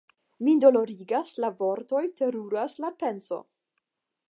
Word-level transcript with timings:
Min 0.45 0.61
dolorigas 0.63 1.33
la 1.43 1.51
vortoj, 1.59 2.01
teruras 2.23 2.77
la 2.87 2.93
penso! 3.05 3.41